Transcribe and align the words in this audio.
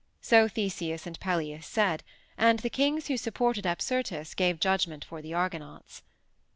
So 0.19 0.47
Theseus 0.47 1.05
and 1.05 1.19
Peleus 1.19 1.67
said, 1.67 2.01
and 2.35 2.57
the 2.61 2.71
kings 2.71 3.05
who 3.05 3.17
supported 3.17 3.65
Apsyrtus 3.67 4.33
gave 4.33 4.59
judgment 4.59 5.05
for 5.05 5.21
the 5.21 5.35
Argonauts. 5.35 6.01